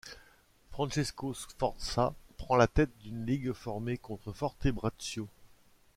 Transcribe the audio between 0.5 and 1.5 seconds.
Francesco